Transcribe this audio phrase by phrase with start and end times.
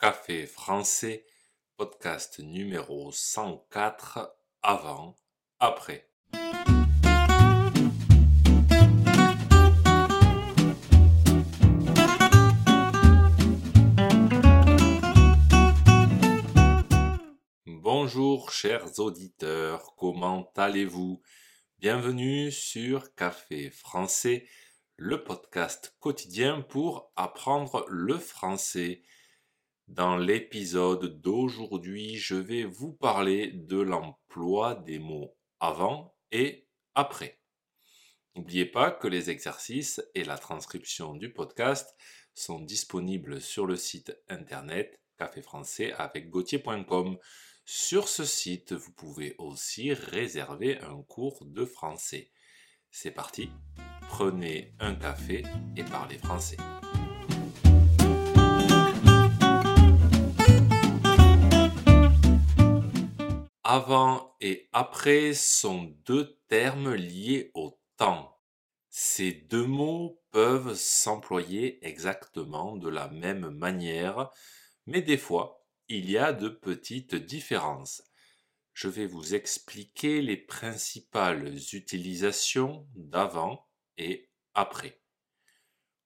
[0.00, 1.26] Café français,
[1.76, 4.32] podcast numéro 104,
[4.62, 5.16] avant,
[5.58, 6.08] après.
[17.66, 21.20] Bonjour chers auditeurs, comment allez-vous?
[21.80, 24.46] Bienvenue sur Café français,
[24.94, 29.02] le podcast quotidien pour apprendre le français.
[29.88, 37.40] Dans l'épisode d'aujourd'hui, je vais vous parler de l'emploi des mots avant et après.
[38.36, 41.96] N'oubliez pas que les exercices et la transcription du podcast
[42.34, 47.16] sont disponibles sur le site internet café français avec gauthier.com.
[47.64, 52.30] Sur ce site, vous pouvez aussi réserver un cours de français.
[52.90, 53.50] C'est parti,
[54.08, 55.44] prenez un café
[55.76, 56.58] et parlez français.
[63.70, 68.40] Avant et après sont deux termes liés au temps.
[68.88, 74.30] Ces deux mots peuvent s'employer exactement de la même manière,
[74.86, 78.02] mais des fois, il y a de petites différences.
[78.72, 85.02] Je vais vous expliquer les principales utilisations d'avant et après.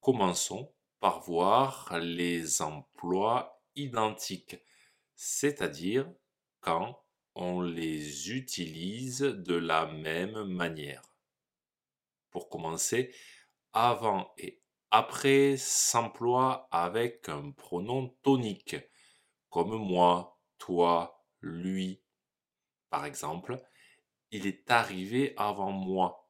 [0.00, 4.56] Commençons par voir les emplois identiques,
[5.14, 6.12] c'est-à-dire
[6.60, 7.03] quand
[7.34, 11.02] on les utilise de la même manière.
[12.30, 13.14] Pour commencer,
[13.72, 18.76] avant et après s'emploient avec un pronom tonique
[19.50, 22.02] comme moi, toi, lui.
[22.90, 23.60] Par exemple,
[24.32, 26.28] il est arrivé avant moi.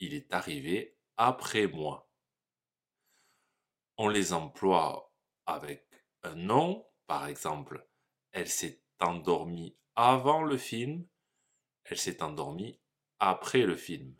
[0.00, 2.10] Il est arrivé après moi.
[3.98, 5.12] On les emploie
[5.46, 5.86] avec
[6.22, 7.86] un nom, par exemple.
[8.32, 11.06] Elle s'est endormie avant le film.
[11.84, 12.80] Elle s'est endormie
[13.18, 14.16] après le film.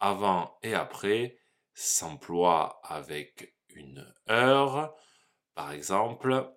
[0.00, 1.38] Avant et après
[1.72, 4.92] s'emploie avec une heure.
[5.54, 6.52] Par exemple,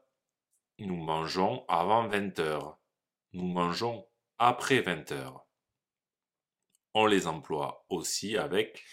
[0.80, 2.80] nous mangeons avant 20 heures.
[3.34, 4.08] Nous mangeons
[4.40, 5.46] après 20 heures.
[6.96, 8.84] On les emploie aussi avec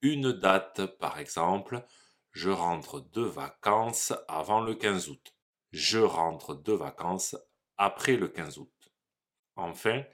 [0.00, 1.84] une date, par exemple,
[2.30, 5.36] je rentre de vacances avant le 15 août.
[5.72, 7.36] Je rentre de vacances
[7.80, 8.92] après le 15 août.
[9.56, 10.04] Enfin,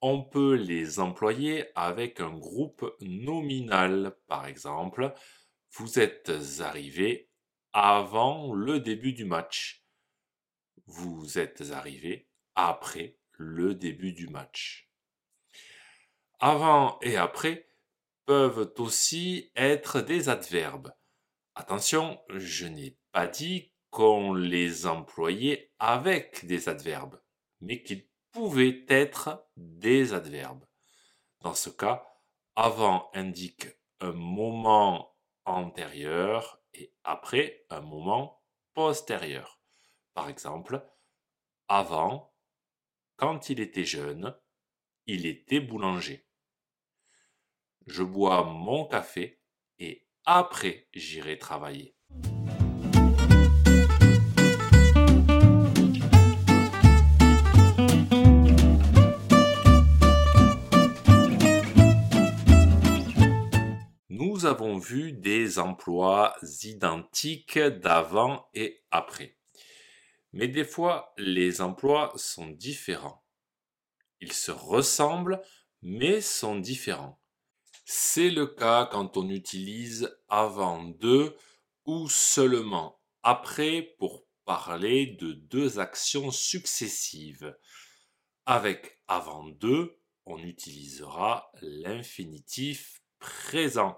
[0.00, 4.16] on peut les employer avec un groupe nominal.
[4.26, 5.12] Par exemple,
[5.72, 7.28] vous êtes arrivé
[7.72, 9.80] avant le début du match
[10.90, 14.90] vous êtes arrivé après le début du match.
[16.40, 17.68] Avant et après
[18.26, 20.92] peuvent aussi être des adverbes.
[21.54, 27.20] Attention, je n'ai pas dit qu'on les employait avec des adverbes,
[27.60, 30.64] mais qu'ils pouvaient être des adverbes.
[31.40, 32.06] Dans ce cas,
[32.54, 33.68] avant indique
[34.00, 38.42] un moment antérieur et après un moment
[38.74, 39.60] postérieur.
[40.14, 40.86] Par exemple,
[41.68, 42.34] avant,
[43.16, 44.38] quand il était jeune,
[45.06, 46.26] il était boulanger.
[47.86, 49.42] Je bois mon café
[49.78, 51.96] et après j'irai travailler.
[64.50, 66.34] Avons vu des emplois
[66.64, 69.38] identiques d'avant et après.
[70.32, 73.24] Mais des fois, les emplois sont différents.
[74.20, 75.40] Ils se ressemblent,
[75.82, 77.20] mais sont différents.
[77.84, 81.36] C'est le cas quand on utilise avant de
[81.86, 87.56] ou seulement après pour parler de deux actions successives.
[88.46, 89.96] Avec avant de,
[90.26, 93.94] on utilisera l'infinitif présent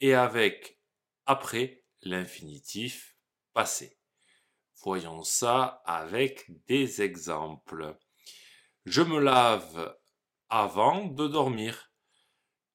[0.00, 0.80] et avec
[1.26, 3.16] après l'infinitif
[3.52, 3.98] passé.
[4.82, 7.98] Voyons ça avec des exemples.
[8.86, 9.96] Je me lave
[10.48, 11.92] avant de dormir.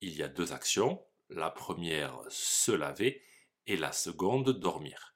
[0.01, 1.03] Il y a deux actions.
[1.29, 3.23] La première, se laver,
[3.65, 5.15] et la seconde, dormir.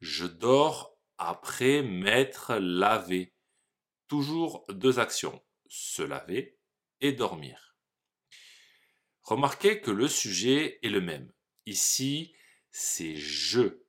[0.00, 3.36] Je dors après m'être lavé.
[4.08, 6.58] Toujours deux actions, se laver
[7.00, 7.67] et dormir.
[9.28, 11.30] Remarquez que le sujet est le même.
[11.66, 12.34] Ici,
[12.70, 13.82] c'est je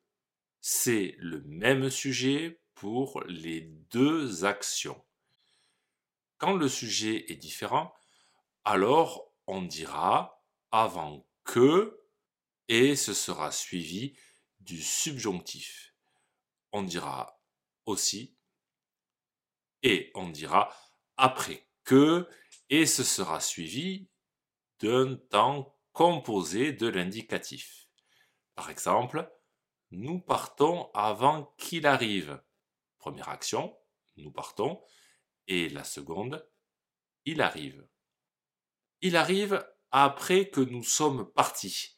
[0.59, 5.01] c'est le même sujet pour les deux actions.
[6.39, 7.93] Quand le sujet est différent,
[8.65, 12.01] alors on dira avant que
[12.67, 14.17] et ce sera suivi
[14.59, 15.95] du subjonctif.
[16.73, 17.39] On dira
[17.85, 18.35] aussi.
[19.83, 20.75] Et on dira
[21.15, 22.27] après que,
[22.69, 24.09] et ce sera suivi
[24.79, 27.87] d'un temps composé de l'indicatif.
[28.55, 29.31] Par exemple,
[29.91, 32.41] nous partons avant qu'il arrive.
[32.97, 33.77] Première action,
[34.17, 34.81] nous partons.
[35.47, 36.47] Et la seconde,
[37.25, 37.87] il arrive.
[39.01, 41.97] Il arrive après que nous sommes partis.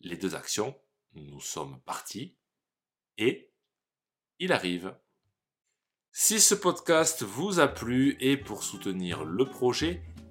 [0.00, 0.80] Les deux actions,
[1.12, 2.36] nous sommes partis
[3.18, 3.52] et
[4.38, 4.96] il arrive.
[6.10, 10.02] Si ce podcast vous a plu et pour soutenir le projet,